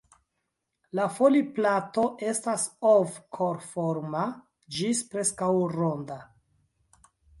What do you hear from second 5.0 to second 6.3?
preskaŭ ronda.